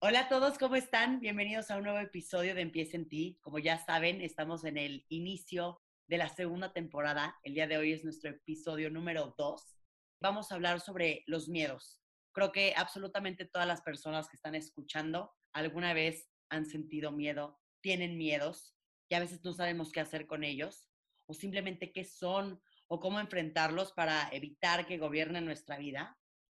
[0.00, 1.18] Hola a todos, ¿cómo están?
[1.18, 3.36] Bienvenidos a un nuevo episodio de Empieza en ti.
[3.40, 7.36] Como ya saben, estamos en el inicio de la segunda temporada.
[7.42, 9.76] El día de hoy es nuestro episodio número dos.
[10.20, 12.00] Vamos a hablar sobre los miedos.
[12.30, 18.16] Creo que absolutamente todas las personas que están escuchando alguna vez han sentido miedo, tienen
[18.16, 18.76] miedos
[19.08, 20.88] y a veces no sabemos qué hacer con ellos
[21.26, 26.16] o simplemente qué son o cómo enfrentarlos para evitar que gobiernen nuestra vida.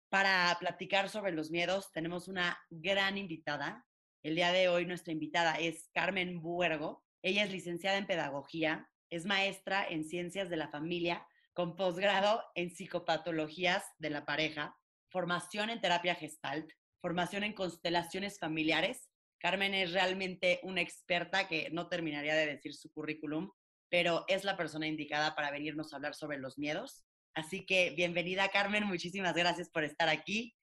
[0.09, 3.87] Para platicar sobre los miedos tenemos una gran invitada.
[4.23, 7.05] El día de hoy nuestra invitada es Carmen Buergo.
[7.21, 12.71] Ella es licenciada en Pedagogía, es maestra en Ciencias de la Familia con posgrado en
[12.71, 14.79] Psicopatologías de la Pareja,
[15.11, 16.73] formación en Terapia Gestalt,
[17.03, 19.11] formación en constelaciones familiares.
[19.39, 23.51] Carmen es realmente una experta que no terminaría de decir su currículum,
[23.91, 27.05] pero es la persona indicada para venirnos a hablar sobre los miedos.
[27.39, 30.57] Así que bienvenida Carmen, muchísimas gracias por estar aquí.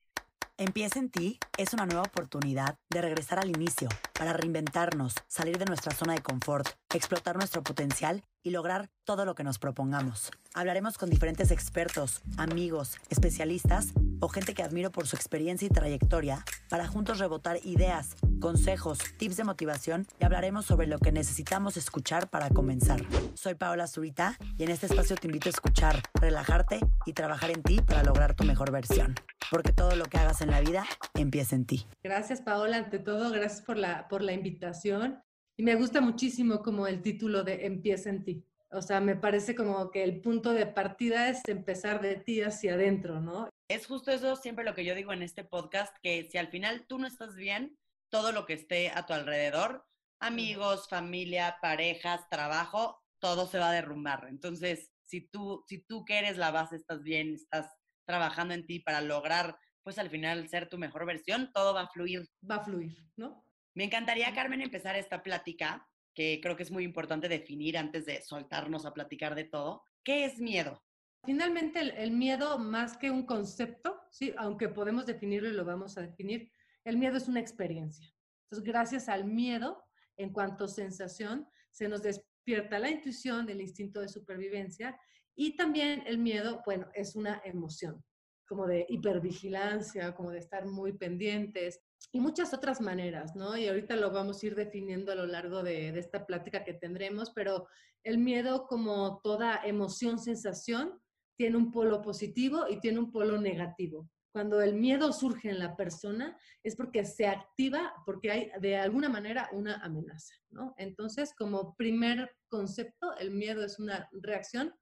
[0.58, 5.64] Empieza en ti es una nueva oportunidad de regresar al inicio, para reinventarnos, salir de
[5.64, 10.32] nuestra zona de confort, explotar nuestro potencial y lograr todo lo que nos propongamos.
[10.54, 16.44] Hablaremos con diferentes expertos, amigos, especialistas o gente que admiro por su experiencia y trayectoria
[16.70, 22.30] para juntos rebotar ideas, consejos, tips de motivación y hablaremos sobre lo que necesitamos escuchar
[22.30, 23.02] para comenzar.
[23.34, 27.64] Soy Paola Zurita y en este espacio te invito a escuchar, relajarte y trabajar en
[27.64, 29.16] ti para lograr tu mejor versión.
[29.52, 31.86] Porque todo lo que hagas en la vida empieza en ti.
[32.04, 35.22] Gracias Paola, ante todo, gracias por la, por la invitación.
[35.58, 38.46] Y me gusta muchísimo como el título de Empieza en ti.
[38.76, 42.74] O sea, me parece como que el punto de partida es empezar de ti hacia
[42.74, 43.50] adentro, ¿no?
[43.70, 46.86] Es justo eso siempre lo que yo digo en este podcast, que si al final
[46.86, 47.78] tú no estás bien,
[48.10, 49.86] todo lo que esté a tu alrededor,
[50.20, 54.28] amigos, familia, parejas, trabajo, todo se va a derrumbar.
[54.30, 57.74] Entonces, si tú, si tú que eres la base, estás bien, estás
[58.06, 61.88] trabajando en ti para lograr, pues al final ser tu mejor versión, todo va a
[61.88, 62.28] fluir.
[62.50, 63.46] Va a fluir, ¿no?
[63.74, 68.22] Me encantaría, Carmen, empezar esta plática, que creo que es muy importante definir antes de
[68.22, 69.84] soltarnos a platicar de todo.
[70.04, 70.82] ¿Qué es miedo?
[71.26, 74.34] Finalmente, el, miedo, más que un concepto, ¿sí?
[74.38, 76.52] aunque podemos definirlo y lo vamos a definir,
[76.84, 78.14] el miedo es una experiencia.
[78.46, 79.84] Entonces, gracias al miedo,
[80.18, 84.98] en cuanto a sensación, se nos despierta la intuición del instinto de supervivencia
[85.36, 88.02] y también el miedo, bueno, es una emoción,
[88.48, 93.58] como de hipervigilancia, como de estar muy pendientes, y muchas otras maneras, ¿no?
[93.58, 97.32] Y ahorita lo vamos a ir definiendo a lo largo de, esta plática que tendremos,
[97.32, 97.68] pero
[98.04, 101.00] el miedo, como toda emoción, sensación,
[101.38, 104.10] tiene un polo positivo y tiene un polo negativo.
[104.32, 109.10] Cuando el miedo surge en la persona es porque se activa, porque hay de alguna
[109.10, 110.74] manera una amenaza, ¿no?
[110.78, 114.74] Entonces, como primer concepto, el miedo es una reacción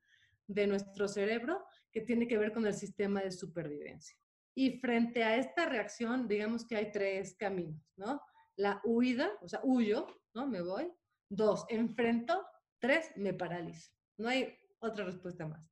[0.48, 1.64] de nuestro cerebro
[1.94, 4.18] que tiene que ver con el sistema de supervivencia.
[4.56, 8.20] Y frente a esta reacción, digamos que hay tres caminos, ¿no?
[8.56, 10.48] La huida, o sea, huyo, ¿no?
[10.48, 10.92] Me voy.
[11.30, 12.46] Dos, enfrento.
[12.80, 13.92] Tres, me paralizo.
[14.18, 15.66] No hay otra respuesta más.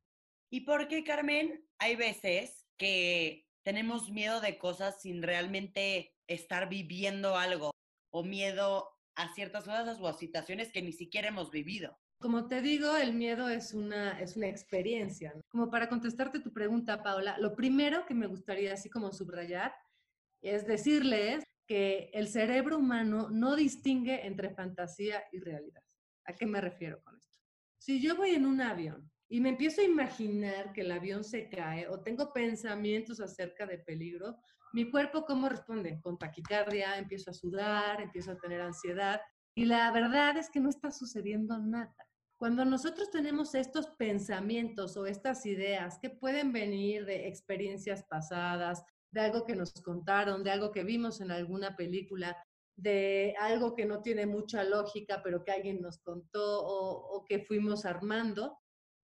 [0.49, 7.37] ¿Y por qué, Carmen, hay veces que tenemos miedo de cosas sin realmente estar viviendo
[7.37, 7.71] algo
[8.11, 11.99] o miedo a ciertas cosas o a situaciones que ni siquiera hemos vivido?
[12.21, 15.33] Como te digo, el miedo es una, es una experiencia.
[15.49, 19.73] Como para contestarte tu pregunta, Paula, lo primero que me gustaría así como subrayar
[20.43, 25.81] es decirles que el cerebro humano no distingue entre fantasía y realidad.
[26.25, 27.39] ¿A qué me refiero con esto?
[27.79, 31.49] Si yo voy en un avión y me empiezo a imaginar que el avión se
[31.49, 34.37] cae o tengo pensamientos acerca de peligro,
[34.73, 35.99] mi cuerpo cómo responde?
[36.01, 39.21] Con taquicardia, empiezo a sudar, empiezo a tener ansiedad
[39.55, 41.95] y la verdad es que no está sucediendo nada.
[42.41, 49.21] Cuando nosotros tenemos estos pensamientos o estas ideas que pueden venir de experiencias pasadas, de
[49.21, 52.35] algo que nos contaron, de algo que vimos en alguna película,
[52.75, 57.85] de algo que no tiene mucha lógica, pero que alguien nos contó o, que fuimos
[57.85, 58.57] armando,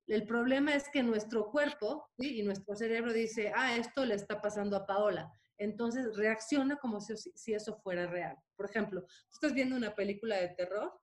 [0.08, 4.78] el problema es que nuestro cuerpo y nuestro cerebro dice, ah, esto le está pasando
[4.78, 5.30] a Paola.
[5.58, 8.38] Entonces reacciona como si, si eso fuera real.
[8.56, 10.94] Por ejemplo, tú estás viendo una película de terror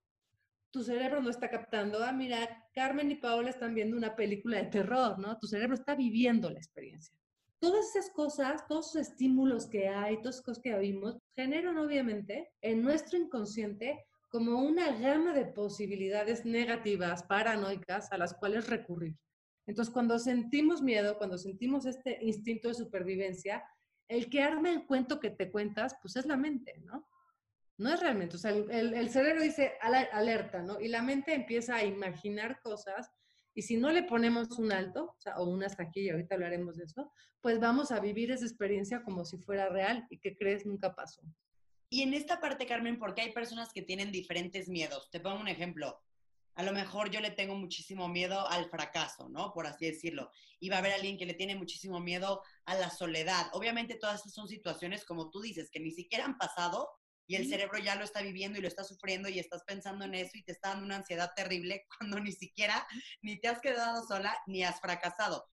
[0.72, 4.70] tu cerebro no está captando, ah, mira, Carmen y Paola están viendo una película de
[4.70, 5.38] terror, ¿no?
[5.38, 7.14] Tu cerebro está viviendo la experiencia.
[7.60, 12.50] Todas esas cosas, todos esos estímulos que hay, todas esas cosas que vimos, generan obviamente
[12.62, 19.14] en nuestro inconsciente como una gama de posibilidades negativas, paranoicas, a las cuales recurrir.
[19.66, 23.62] Entonces, cuando sentimos miedo, cuando sentimos este instinto de supervivencia,
[24.08, 27.06] el que arme el cuento que te cuentas, pues es la mente, ¿no?
[27.82, 30.78] No es realmente, o sea, el, cerebro dice alerta, ¿no?
[30.78, 33.10] Y la mente empieza a imaginar cosas
[33.54, 36.76] y si no le ponemos un alto, o, sea, o un hasta aquí, ahorita hablaremos
[36.76, 40.64] de eso, pues vamos a vivir esa experiencia como si fuera real y que crees
[40.64, 41.22] nunca pasó.
[41.88, 45.10] Y en esta parte, Carmen, porque hay personas que tienen diferentes miedos.
[45.10, 46.00] Te pongo un ejemplo.
[46.54, 49.52] A lo mejor yo le tengo muchísimo miedo al fracaso, ¿no?
[49.52, 50.30] Por así decirlo.
[50.60, 53.48] Y va a haber alguien que le tiene muchísimo miedo a la soledad.
[53.54, 56.88] Obviamente todas estas son situaciones, como tú dices, que ni siquiera han pasado
[57.32, 60.14] y el cerebro ya lo está viviendo y lo está sufriendo y estás pensando en
[60.14, 62.86] eso y te está dando una ansiedad terrible cuando ni siquiera
[63.22, 65.48] ni te has quedado sola ni has fracasado.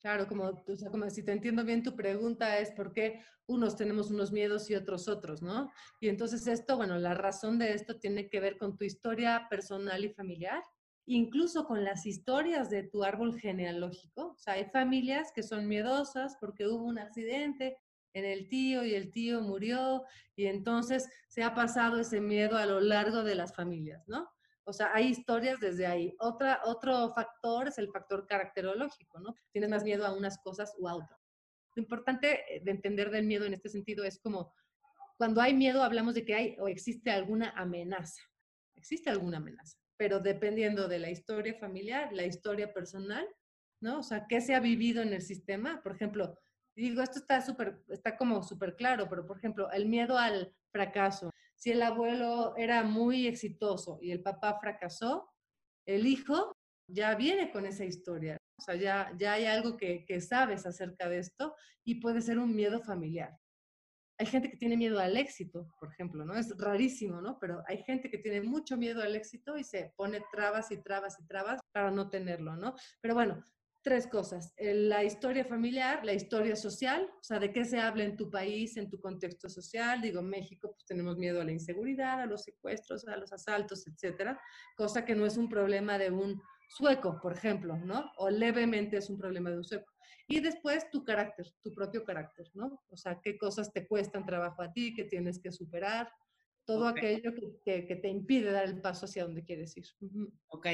[0.00, 3.74] Claro, como, o sea, como si te entiendo bien, tu pregunta es por qué unos
[3.74, 5.68] tenemos unos miedos y otros otros, ¿no?
[5.98, 10.04] Y entonces esto, bueno, la razón de esto tiene que ver con tu historia personal
[10.04, 10.62] y familiar,
[11.06, 14.28] incluso con las historias de tu árbol genealógico.
[14.28, 17.76] O sea, hay familias que son miedosas porque hubo un accidente
[18.16, 20.04] en el tío y el tío murió
[20.36, 24.26] y entonces se ha pasado ese miedo a lo largo de las familias, ¿no?
[24.64, 26.16] O sea, hay historias desde ahí.
[26.18, 29.34] Otra, otro factor es el factor caracterológico, ¿no?
[29.52, 31.20] Tienes más miedo a unas cosas o a otras.
[31.74, 34.54] Lo importante eh, de entender del miedo en este sentido es como
[35.18, 38.22] cuando hay miedo hablamos de que hay o existe alguna amenaza.
[38.76, 43.26] Existe alguna amenaza, pero dependiendo de la historia familiar, la historia personal,
[43.82, 43.98] ¿no?
[43.98, 45.82] O sea, qué se ha vivido en el sistema.
[45.82, 46.38] Por ejemplo,
[46.82, 51.30] digo, esto está súper, está como súper claro, pero por ejemplo, el miedo al fracaso,
[51.54, 55.30] si el abuelo era muy exitoso y el papá fracasó,
[55.86, 56.52] el hijo
[56.88, 58.36] ya viene con esa historia.
[58.58, 62.38] O sea, ya, ya hay algo que, que sabes acerca de esto y puede ser
[62.38, 63.36] un miedo familiar.
[64.18, 66.34] Hay gente que tiene miedo al éxito, por ejemplo, ¿no?
[66.34, 67.38] Es rarísimo, ¿no?
[67.38, 71.20] Pero hay gente que tiene mucho miedo al éxito y se pone trabas y trabas
[71.20, 72.74] y trabas para no tenerlo, ¿no?
[73.02, 73.44] Pero bueno,
[73.86, 74.52] tres cosas.
[74.58, 78.76] La historia familiar, la historia social, o sea, de qué se habla en tu país,
[78.76, 80.00] en tu contexto social.
[80.00, 84.40] Digo, México, pues tenemos miedo a la inseguridad, a los secuestros, a los asaltos, etcétera,
[84.76, 88.10] cosa que no es un problema de un sueco, por ejemplo, ¿no?
[88.16, 89.92] O levemente es un problema de un sueco.
[90.26, 92.82] Y después tu carácter, tu propio carácter, ¿no?
[92.88, 96.10] O sea, qué cosas te cuestan trabajo a ti, qué tienes que superar,
[96.66, 97.32] todo aquello
[97.64, 99.86] que, que, te impide dar el paso hacia donde quieres ir.
[100.48, 100.66] Ok,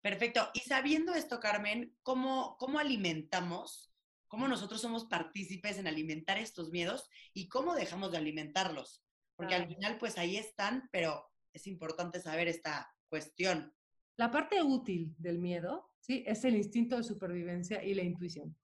[0.00, 0.48] perfecto.
[0.54, 3.92] Y sabiendo esto, Carmen, ¿cómo, cómo alimentamos,
[4.28, 9.04] cómo nosotros somos partícipes en alimentar estos miedos y cómo dejamos de alimentarlos?
[9.34, 13.74] Porque al final, pues ahí están, pero es importante saber esta cuestión.
[14.16, 16.22] La parte útil del miedo, ¿sí?
[16.26, 18.56] Es el instinto de supervivencia y la intuición.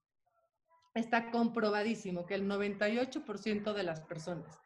[0.93, 4.57] Está comprobadísimo que el 98% de las personas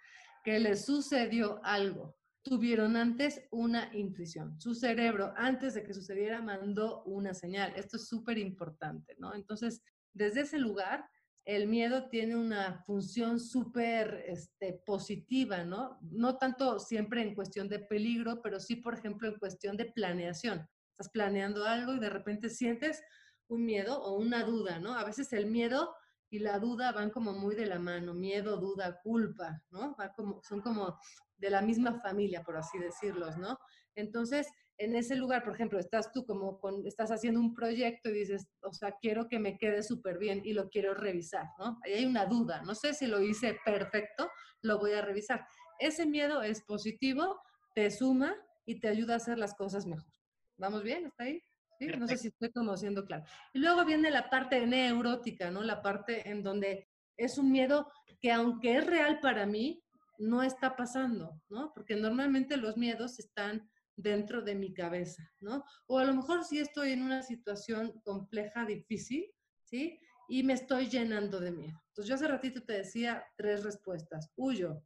[0.44, 2.16] que les sucedió algo.
[2.44, 4.60] Tuvieron antes una intuición.
[4.60, 7.74] Su cerebro, antes de que sucediera, mandó una señal.
[7.76, 9.36] Esto es súper importante, ¿no?
[9.36, 9.84] Entonces,
[10.14, 11.06] desde ese lugar,
[11.46, 16.00] el miedo tiene una función súper este, positiva, ¿no?
[16.02, 20.68] No tanto siempre en cuestión de peligro, pero sí, por ejemplo, en cuestión de planeación.
[20.92, 23.02] Estás planeando algo y de repente sientes
[23.48, 24.94] un miedo o una duda, ¿no?
[24.94, 25.94] A veces el miedo
[26.31, 29.95] y la duda van como muy de la mano, miedo, duda, culpa, ¿no?
[30.16, 30.98] como, son como
[31.38, 33.60] de la misma familia, por así decirlos, ¿no?
[33.95, 34.48] Entonces,
[34.78, 38.48] en ese lugar, por ejemplo, estás tú como con, estás haciendo un proyecto y dices,
[38.62, 41.78] o sea, quiero que me quede súper bien y lo quiero revisar, ¿no?
[41.83, 44.31] Ahí hay una duda, no sé si lo hice perfecto,
[44.62, 45.45] lo voy a revisar.
[45.80, 47.42] Ese miedo es positivo,
[47.75, 48.33] te suma
[48.66, 50.13] y te ayuda a hacer las cosas mejor.
[50.56, 51.07] ¿Vamos bien?
[51.07, 51.44] ¿Está ahí?
[51.88, 53.24] No sé si estoy como siendo claro.
[53.54, 55.63] Y luego viene la parte neurótica, ¿no?
[55.63, 56.88] La parte en donde
[57.18, 57.92] es un miedo
[58.22, 59.83] que aunque es real para mí,
[60.19, 61.72] no está pasando, ¿no?
[61.74, 65.64] Porque normalmente los miedos están dentro de mi cabeza, ¿no?
[65.88, 69.26] O a lo mejor sí estoy en una situación compleja, difícil,
[69.64, 70.00] ¿sí?
[70.30, 71.81] Y me estoy llenando de miedo.
[71.88, 74.31] Entonces yo hace ratito te decía tres respuestas.
[74.35, 74.83] Huyo.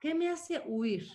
[0.00, 1.06] ¿Qué me hace huir?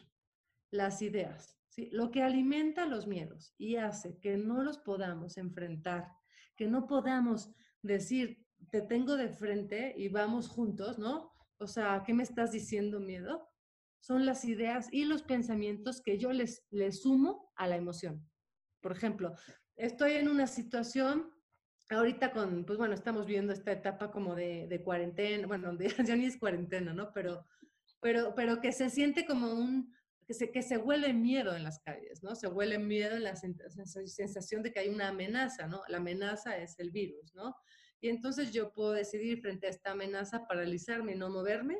[0.72, 1.59] Las ideas.
[1.92, 6.12] Lo que alimenta los miedos y hace que no los podamos enfrentar,
[6.56, 11.34] que no podamos decir, te tengo de frente y vamos juntos, ¿no?
[11.58, 13.50] O sea, ¿qué me estás diciendo miedo?
[14.02, 18.30] Son las ideas y los pensamientos que yo les, les sumo a la emoción.
[18.82, 19.36] Por ejemplo,
[19.76, 21.32] estoy en una situación
[21.90, 26.26] ahorita con, pues bueno, estamos viendo esta etapa como de, de cuarentena, bueno, ya ni
[26.26, 27.12] es cuarentena, ¿no?
[27.14, 27.46] Pero,
[28.02, 29.94] pero, pero que se siente como un,
[30.30, 32.36] que se, que se huele miedo en las calles, ¿no?
[32.36, 35.82] Se huele miedo en la sensación de que hay una amenaza, ¿no?
[35.88, 37.56] La amenaza es el virus, ¿no?
[38.00, 41.80] Y entonces yo puedo decidir frente a esta amenaza paralizarme y no moverme,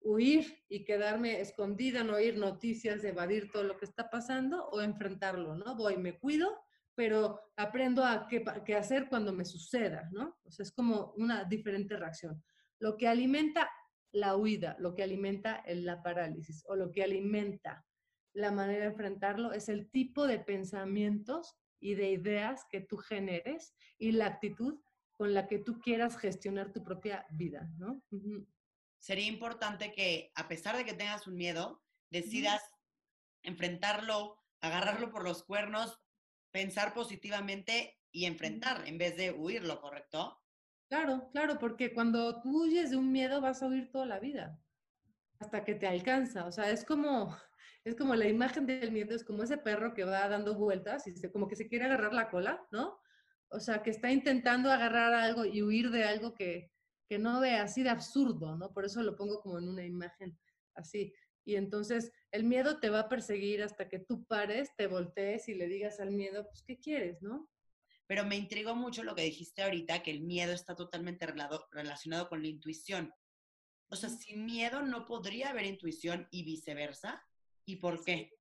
[0.00, 5.54] huir y quedarme escondida, no oír noticias, evadir todo lo que está pasando o enfrentarlo,
[5.54, 5.76] ¿no?
[5.76, 6.52] Voy, me cuido,
[6.96, 10.36] pero aprendo a qué, qué hacer cuando me suceda, ¿no?
[10.42, 12.42] O sea, es como una diferente reacción.
[12.80, 13.70] Lo que alimenta
[14.14, 17.84] la huida, lo que alimenta la parálisis o lo que alimenta
[18.32, 23.74] la manera de enfrentarlo es el tipo de pensamientos y de ideas que tú generes
[23.98, 24.80] y la actitud
[25.12, 28.02] con la que tú quieras gestionar tu propia vida, ¿no?
[28.98, 32.62] Sería importante que, a pesar de que tengas un miedo, decidas
[33.42, 36.00] enfrentarlo, agarrarlo por los cuernos,
[36.50, 40.40] pensar positivamente y enfrentar en vez de huirlo, ¿correcto?
[40.88, 44.60] Claro, claro, porque cuando tú huyes de un miedo vas a huir toda la vida,
[45.40, 46.46] hasta que te alcanza.
[46.46, 47.36] O sea, es como,
[47.84, 51.16] es como la imagen del miedo, es como ese perro que va dando vueltas y
[51.16, 52.98] se, como que se quiere agarrar la cola, ¿no?
[53.50, 56.72] O sea, que está intentando agarrar algo y huir de algo que,
[57.08, 58.72] que no ve así de absurdo, ¿no?
[58.72, 60.38] Por eso lo pongo como en una imagen
[60.74, 61.14] así.
[61.44, 65.54] Y entonces el miedo te va a perseguir hasta que tú pares, te voltees y
[65.54, 67.50] le digas al miedo, pues, ¿qué quieres, no?
[68.06, 71.26] Pero me intrigó mucho lo que dijiste ahorita, que el miedo está totalmente
[71.70, 73.12] relacionado con la intuición.
[73.88, 77.22] O sea, sin miedo no podría haber intuición y viceversa.
[77.64, 78.32] ¿Y por qué?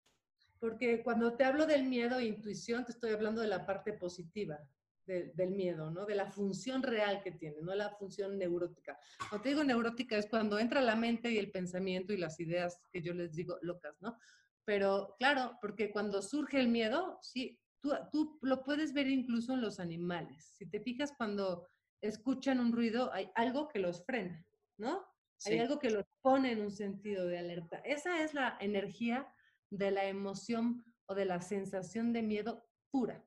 [0.60, 4.60] Porque cuando te hablo del miedo e intuición, te estoy hablando de la parte positiva
[5.06, 6.06] del miedo, ¿no?
[6.06, 8.98] De la función real que tiene, no la función neurótica.
[9.30, 12.80] Cuando te digo neurótica es cuando entra la mente y el pensamiento y las ideas
[12.92, 14.18] que yo les digo locas, ¿no?
[14.66, 19.62] Pero claro, porque cuando surge el miedo, sí, tú, tú lo puedes ver incluso en
[19.62, 20.56] los animales.
[20.58, 21.68] Si te fijas, cuando
[22.02, 24.46] escuchan un ruido, hay algo que los frena,
[24.78, 25.06] ¿no?
[25.46, 27.78] Hay algo que los pone en un sentido de alerta.
[27.80, 29.28] Esa es la energía
[29.70, 33.26] de la emoción o de la sensación de miedo pura.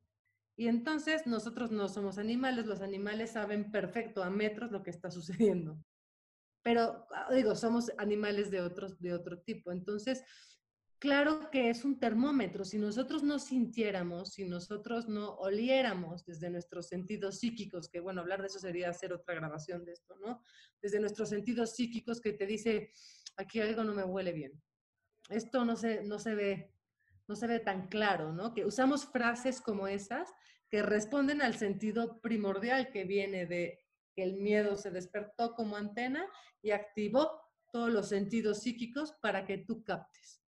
[0.56, 5.10] Y entonces nosotros no somos animales, los animales saben perfecto a metros lo que está
[5.10, 5.78] sucediendo.
[6.62, 9.70] Pero ah, digo, somos animales de, otros, de otro tipo.
[9.70, 10.24] Entonces,
[10.98, 12.64] claro que es un termómetro.
[12.64, 18.40] Si nosotros no sintiéramos, si nosotros no oliéramos desde nuestros sentidos psíquicos, que bueno, hablar
[18.40, 20.42] de eso sería hacer otra grabación de esto, ¿no?
[20.80, 22.90] Desde nuestros sentidos psíquicos que te dice,
[23.36, 24.52] aquí algo no me huele bien.
[25.28, 26.72] Esto no se, no se ve,
[27.26, 28.54] no se ve tan claro, ¿no?
[28.54, 30.32] Que usamos frases como esas
[30.68, 33.78] que responden al sentido primordial que viene de
[34.14, 36.26] que el miedo se despertó como antena
[36.62, 40.45] y activó todos los sentidos psíquicos para que tú captes.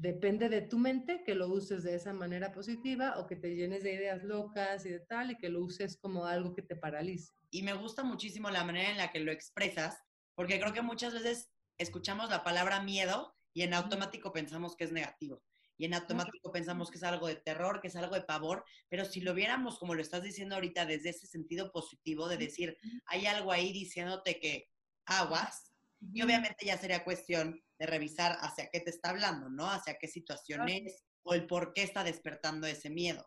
[0.00, 3.82] Depende de tu mente que lo uses de esa manera positiva o que te llenes
[3.82, 7.34] de ideas locas y de tal y que lo uses como algo que te paralice.
[7.50, 9.98] Y me gusta muchísimo la manera en la que lo expresas,
[10.34, 14.92] porque creo que muchas veces escuchamos la palabra miedo y en automático pensamos que es
[14.92, 15.42] negativo
[15.76, 19.04] y en automático pensamos que es algo de terror, que es algo de pavor, pero
[19.04, 23.26] si lo viéramos como lo estás diciendo ahorita desde ese sentido positivo de decir, hay
[23.26, 24.70] algo ahí diciéndote que
[25.04, 25.74] aguas,
[26.12, 29.68] y obviamente ya sería cuestión de revisar hacia qué te está hablando, ¿no?
[29.68, 33.26] Hacia qué situación es o el por qué está despertando ese miedo.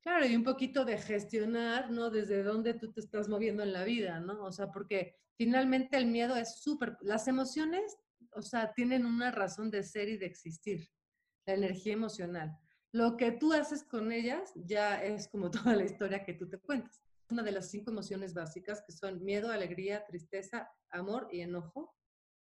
[0.00, 2.08] Claro, y un poquito de gestionar, ¿no?
[2.08, 4.44] Desde dónde tú te estás moviendo en la vida, ¿no?
[4.44, 7.96] O sea, porque finalmente el miedo es súper, las emociones,
[8.30, 10.88] o sea, tienen una razón de ser y de existir
[11.46, 12.56] la energía emocional.
[12.92, 16.58] Lo que tú haces con ellas ya es como toda la historia que tú te
[16.58, 17.02] cuentas.
[17.28, 21.92] Una de las cinco emociones básicas que son miedo, alegría, tristeza, amor y enojo.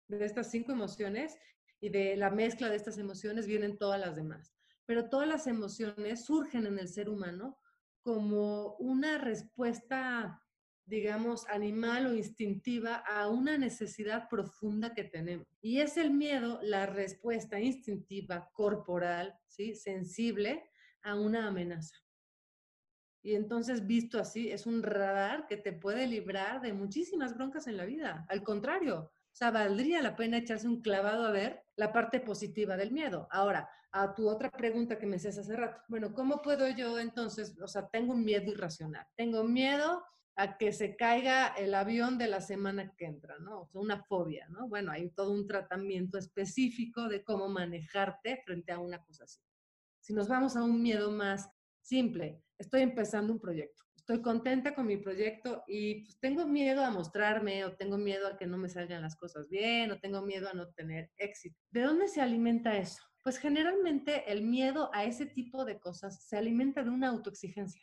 [0.09, 1.37] De estas cinco emociones
[1.81, 4.55] y de la mezcla de estas emociones vienen todas las demás.
[4.87, 7.59] Pero todas las emociones surgen en el ser humano
[8.03, 10.45] como una respuesta
[10.87, 15.47] digamos, animal o instintiva a una necesidad profunda que tenemos.
[15.63, 19.75] Y es el miedo la respuesta instintiva, corporal, ¿sí?
[19.75, 20.65] sensible
[21.03, 21.97] a una amenaza.
[23.23, 27.79] Y entonces, visto así, es un radar que te puede librar de muchísimas broncas en
[27.79, 28.27] la vida.
[28.29, 32.77] Al contrario, o sea, valdría la pena echarse un clavado a ver la parte positiva
[32.77, 33.27] del miedo.
[33.33, 37.59] Ahora, a tu otra pregunta que me hacías hace rato, bueno, ¿cómo puedo yo entonces,
[37.61, 39.05] o sea, tengo un miedo irracional?
[39.17, 40.05] Tengo miedo
[40.37, 43.63] a que se caiga el avión de la semana que entra, ¿no?
[43.63, 44.69] O sea, una fobia, ¿no?
[44.69, 49.41] Bueno, hay todo un tratamiento específico de cómo manejarte frente a una cosa así.
[49.99, 51.51] Si nos vamos a un miedo más
[51.81, 56.91] simple, estoy empezando un proyecto, estoy contenta con mi proyecto y pues, tengo miedo a
[56.91, 60.49] mostrarme o tengo miedo a que no me salgan las cosas bien o tengo miedo
[60.49, 61.59] a no tener éxito.
[61.71, 63.03] ¿De dónde se alimenta eso?
[63.23, 67.83] Pues generalmente el miedo a ese tipo de cosas se alimenta de una autoexigencia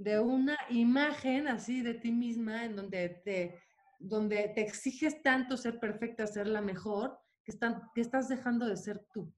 [0.00, 3.60] de una imagen así de ti misma en donde te,
[3.98, 8.78] donde te exiges tanto ser perfecta, ser la mejor, que, están, que estás dejando de
[8.78, 9.30] ser tú.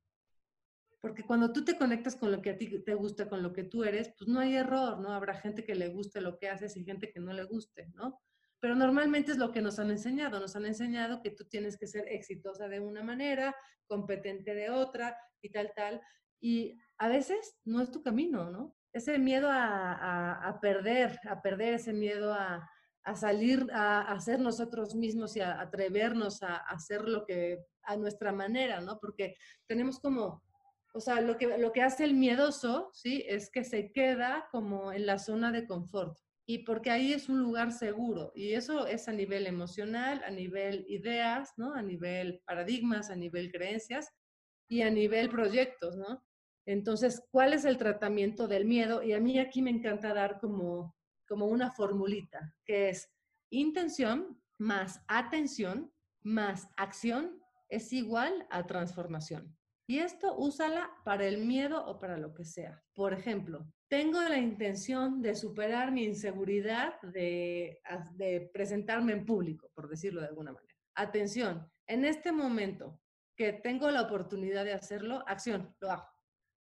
[1.03, 3.65] Porque cuando tú te conectas con lo que a ti te gusta, con lo que
[3.65, 5.13] tú eres, pues no hay error, ¿no?
[5.13, 8.19] Habrá gente que le guste lo que haces y gente que no le guste, ¿no?
[8.59, 10.41] Pero normalmente es lo que nos han enseñado.
[10.41, 13.55] Nos han enseñado que tú tienes que ser exitosa de una manera,
[13.87, 16.01] competente de otra y tal, tal.
[16.41, 18.75] Y a veces no es tu camino, ¿no?
[18.93, 22.69] ese miedo a, perder, a perder ese miedo a,
[23.15, 28.81] salir a, ser nosotros mismos y a atrevernos a, hacer lo que a nuestra manera,
[28.81, 28.99] ¿no?
[29.01, 29.35] Porque
[29.67, 30.43] tenemos como,
[30.93, 33.25] o sea, lo que, lo que hace el miedoso, ¿sí?
[33.27, 36.19] Es que se queda como en la zona de confort.
[36.47, 38.33] Y porque ahí es un lugar seguro.
[38.35, 41.75] Y eso es a nivel emocional, a nivel ideas, ¿no?
[41.75, 44.11] A nivel paradigmas, a nivel creencias.
[44.69, 46.25] y a nivel proyectos, ¿no?
[46.67, 49.03] Entonces, ¿cuál es el tratamiento del miedo?
[49.03, 50.97] Y a mí aquí me encanta dar como,
[51.29, 53.13] como una formulita, que es
[53.51, 59.57] intención más atención más acción es igual a transformación.
[59.93, 62.83] Y esto úsala para el miedo o para lo que sea.
[62.95, 67.79] Por ejemplo, tengo la intención de superar mi inseguridad de,
[68.55, 70.75] presentarme en público, por decirlo de alguna manera.
[70.95, 73.03] Atención, en este momento
[73.37, 76.09] que tengo la oportunidad de hacerlo, acción, lo hago.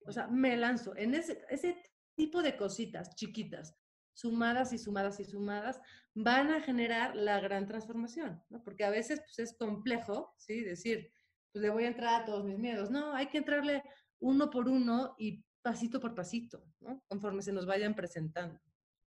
[0.07, 1.77] O sea, me lanzo en ese, ese
[2.15, 3.77] tipo de cositas chiquitas,
[4.11, 5.79] sumadas y sumadas y sumadas,
[6.15, 8.63] van a generar la gran transformación, ¿no?
[8.63, 10.63] Porque a veces pues, es complejo, ¿sí?
[10.63, 11.11] Decir,
[11.51, 12.89] pues le voy a entrar a todos mis miedos.
[12.89, 13.83] No, hay que entrarle
[14.19, 17.03] uno por uno y pasito por pasito, ¿no?
[17.07, 18.59] Conforme se nos vayan presentando.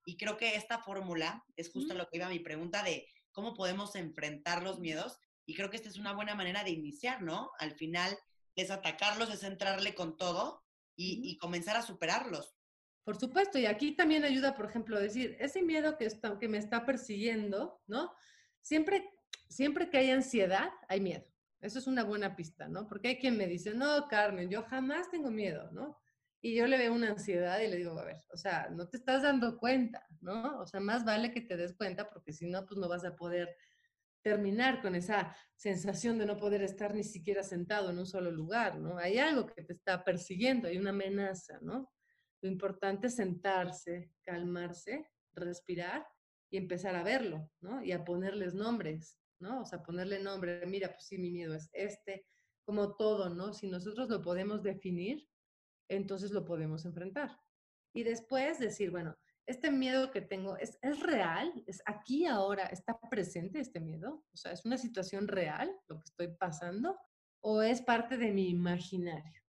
[0.05, 3.53] Y creo que esta fórmula es justo lo que iba a mi pregunta de cómo
[3.53, 5.17] podemos enfrentar los miedos.
[5.45, 7.51] Y creo que esta es una buena manera de iniciar, ¿no?
[7.60, 8.17] Al final
[8.55, 10.63] es atacarlos, es entrarle con todo
[10.95, 12.55] y, y comenzar a superarlos.
[13.03, 16.60] Por supuesto, y aquí también ayuda, por ejemplo, decir, ese miedo que, está, que me
[16.60, 18.13] está persiguiendo, ¿no?
[18.62, 19.10] Siempre,
[19.50, 21.25] siempre que hay ansiedad, hay miedo.
[21.62, 22.88] Eso es una buena pista, ¿no?
[22.88, 25.98] Porque hay quien me dice, no, Carmen, yo jamás tengo miedo, ¿no?
[26.41, 28.98] Y yo le veo una ansiedad y le digo, a ver, o sea, no te
[28.98, 30.60] estás dando cuenta, ¿no?
[30.60, 33.15] O sea, más vale que te des cuenta porque si no, pues no vas a
[33.15, 33.56] poder
[34.24, 38.80] terminar con esa sensación de no poder estar ni siquiera sentado en un solo lugar,
[38.80, 38.98] ¿no?
[38.98, 41.91] Hay algo que te está persiguiendo, hay una amenaza, ¿no?
[42.41, 46.08] Lo importante es sentarse, calmarse, respirar
[46.50, 47.84] y empezar a verlo, ¿no?
[47.84, 49.62] Y a ponerles nombres, ¿no?
[49.62, 52.25] O sea, ponerle nombre, mira, pues sí, mi miedo es este,
[52.63, 53.53] como todo, ¿no?
[53.53, 55.27] Si nosotros lo podemos definir,
[55.89, 57.38] entonces lo podemos enfrentar.
[57.93, 62.98] Y después decir, bueno, este miedo que tengo es, es real, es aquí ahora, está
[63.10, 66.98] presente este miedo, o sea, es una situación real lo que estoy pasando,
[67.41, 69.41] o es parte de mi imaginario.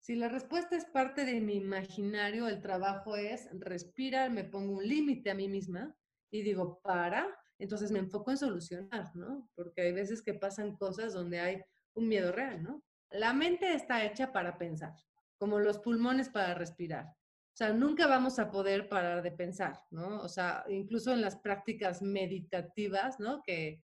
[0.00, 4.88] Si la respuesta es parte de mi imaginario, el trabajo es respirar, me pongo un
[4.88, 5.94] límite a mí misma
[6.30, 7.28] y digo, para,
[7.62, 9.48] entonces me enfoco en solucionar, ¿no?
[9.54, 11.62] Porque hay veces que pasan cosas donde hay
[11.94, 12.82] un miedo real, ¿no?
[13.10, 14.94] La mente está hecha para pensar,
[15.38, 17.06] como los pulmones para respirar.
[17.06, 20.20] O sea, nunca vamos a poder parar de pensar, ¿no?
[20.20, 23.42] O sea, incluso en las prácticas meditativas, ¿no?
[23.42, 23.82] Que,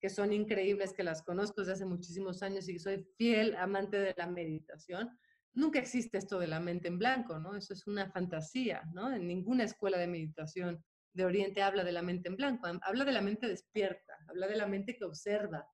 [0.00, 4.14] que son increíbles, que las conozco desde hace muchísimos años y soy fiel amante de
[4.16, 5.16] la meditación
[5.56, 7.56] nunca existe esto de la mente en blanco, ¿no?
[7.56, 9.12] Eso es una fantasía, ¿no?
[9.12, 10.84] En ninguna escuela de meditación
[11.16, 14.56] de Oriente habla de la mente en blanco, habla de la mente despierta, habla de
[14.56, 15.66] la mente que observa,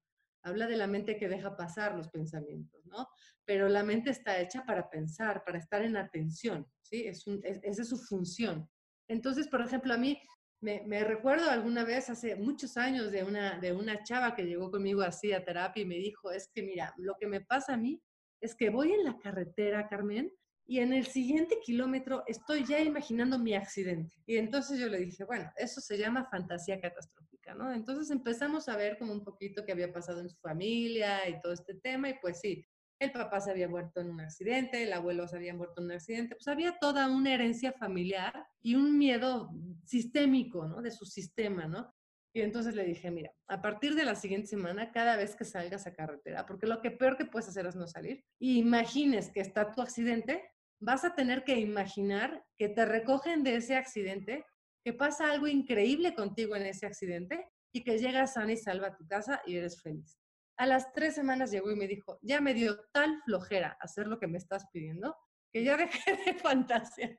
[0.43, 3.09] habla de la mente que deja pasar los pensamientos, ¿no?
[3.45, 7.07] Pero la mente está hecha para pensar, para estar en atención, ¿sí?
[7.07, 8.69] Es esa es su función.
[9.09, 10.21] Entonces, por ejemplo, a mí
[10.61, 15.03] me, recuerdo alguna vez, hace muchos años, de una, de una chava que llegó conmigo
[15.03, 18.01] así a terapia y me dijo, es que mira, lo que me pasa a mí
[18.41, 20.33] es que voy en la carretera, Carmen,
[20.67, 24.17] y en el siguiente kilómetro estoy ya imaginando mi accidente.
[24.27, 27.73] Y entonces yo le dije, bueno, eso se llama fantasía catastrófica, ¿no?
[27.73, 31.53] Entonces empezamos a ver como un poquito qué había pasado en su familia y todo
[31.53, 32.65] este tema, y pues sí,
[32.99, 35.93] el papá se había muerto en un accidente, el abuelo se había muerto en un
[35.93, 39.51] accidente, pues había toda una herencia familiar y un miedo
[39.85, 40.81] sistémico, ¿no?
[40.81, 41.93] De su sistema, ¿no?
[42.35, 45.87] Y entonces le dije, mira, a partir de la siguiente semana, cada vez que salgas
[45.87, 49.71] a carretera, porque lo que peor que puedes hacer es no salir, imagines que está
[49.71, 50.43] tu accidente,
[50.83, 54.45] vas a tener que imaginar que te recogen de ese accidente,
[54.85, 58.97] que pasa algo increíble contigo en ese accidente y que llegas sana y salva a
[58.97, 60.19] tu casa y eres feliz.
[60.59, 64.19] A las tres semanas llegó y me dijo, ya me dio tal flojera hacer lo
[64.19, 65.17] que me estás pidiendo,
[65.53, 67.17] que ya dejé de fantasía.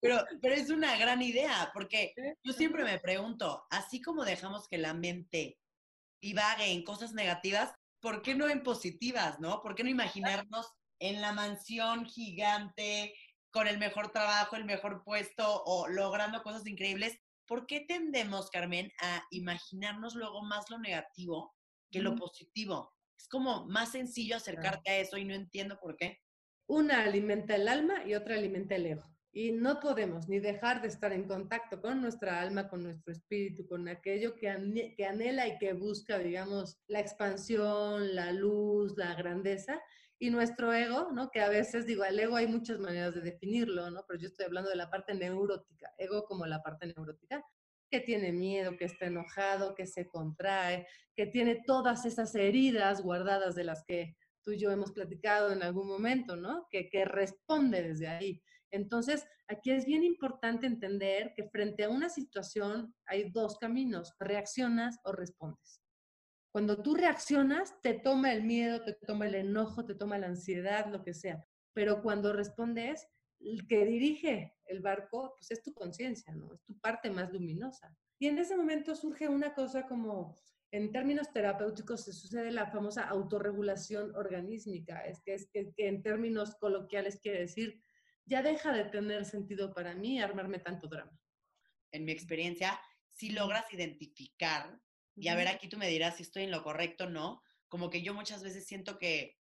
[0.00, 4.78] Pero, pero es una gran idea, porque yo siempre me pregunto, así como dejamos que
[4.78, 5.58] la mente
[6.22, 9.60] divague en cosas negativas, ¿por qué no en positivas, no?
[9.60, 13.14] ¿Por qué no imaginarnos en la mansión gigante,
[13.50, 17.18] con el mejor trabajo, el mejor puesto o logrando cosas increíbles?
[17.46, 21.56] ¿Por qué tendemos, Carmen, a imaginarnos luego más lo negativo
[21.90, 22.94] que lo positivo?
[23.18, 26.20] Es como más sencillo acercarte a eso y no entiendo por qué.
[26.66, 29.10] Una alimenta el alma y otra alimenta el ego.
[29.32, 33.66] Y no podemos ni dejar de estar en contacto con nuestra alma, con nuestro espíritu,
[33.66, 39.80] con aquello que, que anhela y que busca, digamos, la expansión, la luz, la grandeza.
[40.22, 41.30] Y nuestro ego, ¿no?
[41.30, 44.04] Que a veces, digo, el ego hay muchas maneras de definirlo, ¿no?
[44.06, 47.42] Pero yo estoy hablando de la parte neurótica, ego como la parte neurótica,
[47.90, 53.54] que tiene miedo, que está enojado, que se contrae, que tiene todas esas heridas guardadas
[53.54, 56.66] de las que tú y yo hemos platicado en algún momento, ¿no?
[56.70, 58.42] Que, que responde desde ahí.
[58.70, 64.98] Entonces, aquí es bien importante entender que frente a una situación hay dos caminos, reaccionas
[65.04, 65.79] o respondes.
[66.52, 70.90] Cuando tú reaccionas, te toma el miedo, te toma el enojo, te toma la ansiedad,
[70.90, 71.44] lo que sea.
[71.72, 73.08] Pero cuando respondes,
[73.40, 76.52] el que dirige el barco, pues es tu conciencia, ¿no?
[76.52, 77.96] Es tu parte más luminosa.
[78.18, 80.36] Y en ese momento surge una cosa como,
[80.72, 86.54] en términos terapéuticos se sucede la famosa autorregulación organísmica, es que, es que, en términos
[86.56, 87.80] coloquiales quiere decir,
[88.26, 91.18] ya deja de tener sentido para mí armarme tanto drama.
[91.92, 94.80] En mi experiencia, si logras identificar,
[95.16, 97.90] y a ver, aquí tú me dirás si estoy en lo correcto o no, como
[97.90, 99.38] que yo muchas veces siento que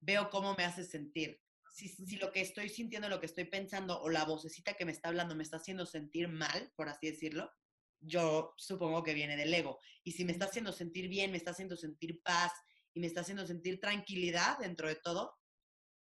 [0.00, 1.40] veo cómo me hace sentir.
[1.70, 5.08] Si, lo que estoy sintiendo, lo que estoy pensando o la vocecita que me está
[5.08, 7.52] hablando me está haciendo sentir mal, por así decirlo,
[8.00, 9.78] yo supongo que viene del ego.
[10.02, 12.52] Y si me está haciendo sentir bien, me está haciendo sentir paz
[12.94, 15.36] y me está haciendo sentir tranquilidad dentro de todo,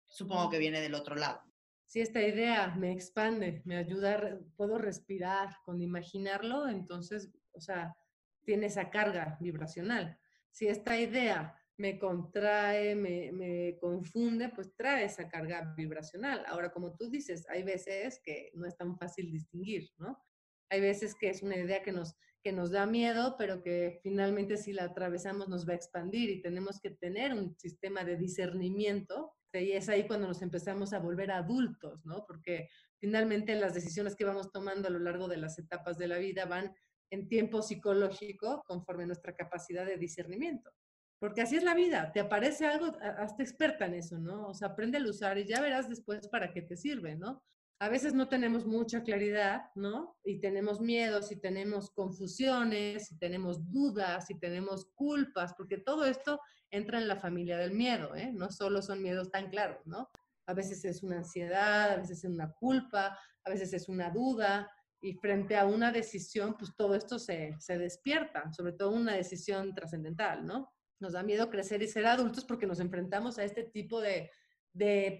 [0.06, 1.42] supongo que viene del otro lado.
[1.86, 7.96] Si esta idea me expande, me ayuda, puedo respirar con imaginarlo, entonces, o sea,
[8.44, 10.18] tiene esa carga vibracional.
[10.50, 16.44] Si esta idea me contrae, me, confunde, pues trae esa carga vibracional.
[16.46, 20.22] Ahora, como tú dices, hay veces que no es tan fácil distinguir, ¿no?
[20.70, 24.56] Hay veces que es una idea que nos, que nos da miedo, pero que finalmente
[24.56, 29.34] si la atravesamos nos va a expandir y tenemos que tener un sistema de discernimiento.
[29.52, 32.24] Y es ahí cuando nos empezamos a volver adultos, ¿no?
[32.26, 36.18] Porque finalmente las decisiones que vamos tomando a lo largo de las etapas de la
[36.18, 36.74] vida van
[37.14, 40.70] en tiempo psicológico conforme nuestra capacidad de discernimiento.
[41.18, 44.48] Porque así es la vida, te aparece algo, hazte experta en eso, ¿no?
[44.48, 47.42] O sea, aprende a usar y ya verás después para qué te sirve, ¿no?
[47.80, 50.16] A veces no tenemos mucha claridad, ¿no?
[50.24, 56.40] Y tenemos miedos, y tenemos confusiones, y tenemos dudas, y tenemos culpas, porque todo esto
[56.70, 58.30] entra en la familia del miedo, ¿eh?
[58.32, 60.10] No solo son miedos tan claros, ¿no?
[60.46, 64.70] A veces es una ansiedad, a veces es una culpa, a veces es una duda,
[65.04, 69.74] y frente a una decisión, pues todo esto se, se despierta, sobre todo una decisión
[69.74, 70.74] trascendental, ¿no?
[71.04, 74.30] nos da miedo crecer y ser adultos porque nos enfrentamos a este tipo de,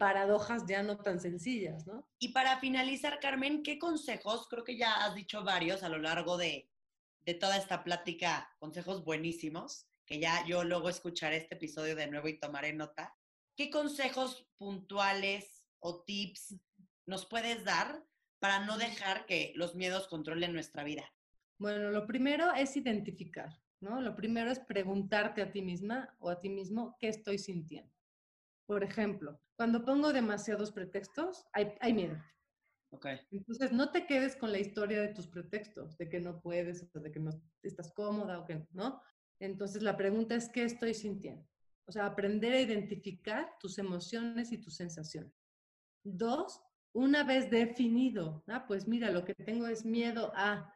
[0.01, 2.09] paradojas ya no tan sencillas, ¿no?
[2.19, 4.49] Y para finalizar, Carmen, ¿qué consejos?
[4.49, 6.69] Creo que ya has dicho varios a lo largo de,
[7.21, 12.27] de toda esta plática, consejos buenísimos, que ya yo luego escucharé este episodio de nuevo
[12.27, 13.15] y tomaré nota.
[13.55, 16.57] ¿Qué consejos puntuales o tips
[17.07, 18.05] nos puedes dar
[18.45, 21.11] para no dejar que los miedos controlen nuestra vida?
[21.57, 23.59] Bueno, lo primero es identificar.
[23.81, 27.91] Lo primero es preguntarte a ti misma o a ti mismo qué estoy sintiendo.
[28.67, 32.23] Por ejemplo, cuando pongo demasiados pretextos, hay, miedo.
[32.91, 33.19] Okay.
[33.31, 37.01] Entonces, no te quedes con la historia de tus pretextos, de que no puedes, o
[37.01, 37.31] de que no
[37.63, 39.01] estás cómoda o que no.
[39.41, 41.49] Entonces, la pregunta es, ¿qué estoy sintiendo?
[41.87, 45.33] O sea, aprender a identificar tus emociones y tus sensaciones.
[46.03, 46.61] Dos,
[46.95, 50.73] una vez definido, ah, pues mira, lo que tengo es miedo a,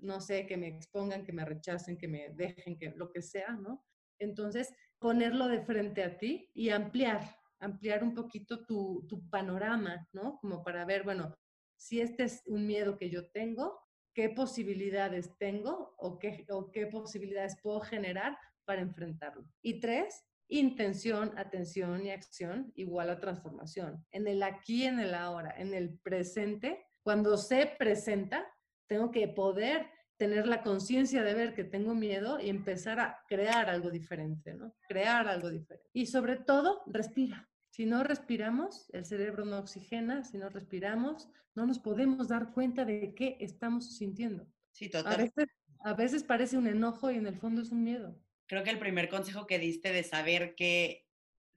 [0.00, 3.52] no sé, que me expongan, que me rechacen, que me dejen, que lo que sea,
[3.52, 3.86] ¿no?
[4.18, 10.38] Entonces, ponerlo de frente a ti y ampliar, ampliar un poquito tu, panorama, ¿no?
[10.40, 11.32] Como para ver, bueno,
[11.76, 13.80] si este es un miedo que yo tengo,
[14.14, 19.44] qué posibilidades tengo o qué, o qué posibilidades puedo generar para enfrentarlo.
[19.62, 20.24] Y tres,
[20.58, 24.04] intención, atención y acción igual a transformación.
[24.10, 28.46] En el aquí, en el ahora, en el presente, cuando se presenta,
[28.86, 29.86] tengo que poder
[30.16, 34.74] tener la conciencia de ver que tengo miedo y empezar a crear algo diferente, ¿no?
[34.86, 35.88] Crear algo diferente.
[35.92, 37.48] Y sobre todo, respira.
[37.70, 42.84] Si no respiramos, el cerebro no oxigena, si no respiramos, no nos podemos dar cuenta
[42.84, 44.46] de qué estamos sintiendo.
[44.70, 45.14] Sí, total.
[45.14, 45.46] A veces,
[45.80, 48.20] a veces parece un enojo y en el fondo es un miedo.
[48.52, 51.06] Creo que el primer consejo que diste de saber que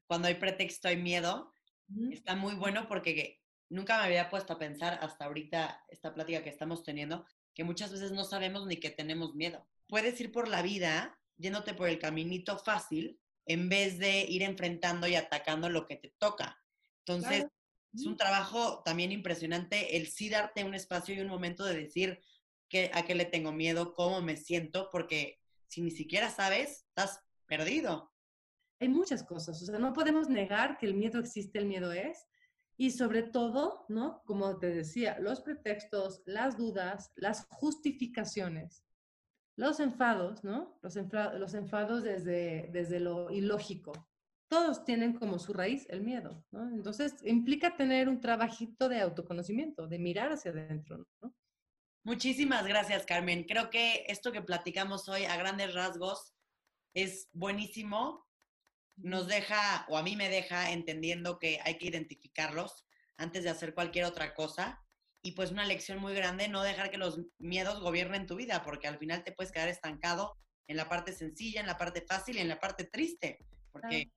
[0.07, 1.51] cuando hay pretexto hay miedo,
[2.09, 6.49] está muy bueno porque nunca me había puesto a pensar hasta ahorita esta plática que
[6.49, 9.67] estamos teniendo, que muchas veces no sabemos ni que tenemos miedo.
[9.87, 15.05] Puedes ir por la vida yéndote por el caminito fácil en vez de ir enfrentando
[15.05, 16.63] y atacando lo que te toca.
[16.99, 17.45] Entonces,
[17.93, 22.21] es un trabajo también impresionante el sí darte un espacio y un momento de decir
[22.69, 25.41] que, a qué le tengo miedo, cómo me siento, porque
[25.75, 28.09] si ni siquiera sabes, estás perdido.
[28.79, 32.25] Hay muchas cosas, o sea, no podemos negar que el miedo existe, el miedo es,
[32.77, 34.21] y sobre todo, ¿no?
[34.25, 38.85] Como te decía, los pretextos, las dudas, las justificaciones,
[39.57, 40.79] los enfados, ¿no?
[40.81, 40.95] Los,
[41.37, 43.91] los enfados desde, desde lo ilógico.
[44.47, 46.69] Todos tienen como su raíz el miedo, ¿no?
[46.69, 51.33] Entonces, implica tener un trabajito de autoconocimiento, de mirar hacia adentro, ¿no?
[52.05, 53.43] Muchísimas gracias, Carmen.
[53.43, 56.33] Creo que esto que platicamos hoy a grandes rasgos
[56.93, 58.25] es buenísimo
[58.97, 62.85] nos deja, o a mí me deja entendiendo que hay que identificarlos
[63.17, 64.81] antes de hacer cualquier otra cosa.
[65.21, 68.87] Y pues una lección muy grande, no dejar que los miedos gobiernen tu vida, porque
[68.87, 70.37] al final te puedes quedar estancado
[70.67, 73.39] en la parte sencilla, en la parte fácil y en la parte triste,
[73.71, 74.11] porque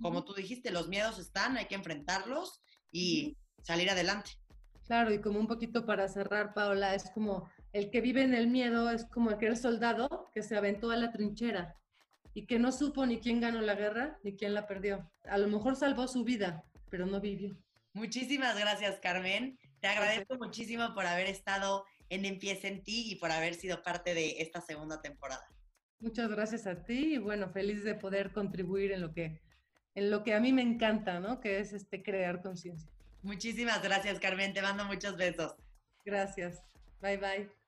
[0.00, 4.32] como tú dijiste, los miedos están, hay que enfrentarlos y salir adelante.
[4.90, 8.48] Claro, y como un poquito para cerrar, Paola, es como el que vive en el
[8.48, 11.76] miedo, es como aquel soldado que se aventó a la trinchera
[12.34, 15.08] y que no supo ni quién ganó la guerra ni quién la perdió.
[15.28, 17.56] A lo mejor salvó su vida, pero no vivió.
[17.92, 19.60] Muchísimas gracias, Carmen.
[19.78, 24.12] Te agradezco muchísimo por haber estado en Empieza en ti y por haber sido parte
[24.12, 25.46] de esta segunda temporada.
[26.00, 29.40] Muchas gracias a ti y bueno, feliz de poder contribuir en lo que,
[29.94, 31.38] en lo que a mí me encanta, ¿no?
[31.38, 32.90] Que es este crear conciencia.
[33.22, 34.52] Muchísimas gracias, Carmen.
[34.52, 35.54] Te mando muchos besos.
[36.04, 36.62] Gracias.
[37.00, 37.59] Bye bye.